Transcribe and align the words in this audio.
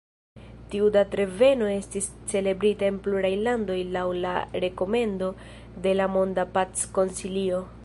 Tiu 0.69 0.85
datreveno 0.93 1.67
estis 1.73 2.07
celebrita 2.31 2.87
en 2.93 2.97
pluraj 3.09 3.31
landoj 3.49 3.77
laŭ 3.97 4.05
la 4.25 4.33
rekomendo 4.65 5.31
de 5.87 5.97
la 6.01 6.09
Monda 6.17 6.51
Pac-Konsilio. 6.57 7.65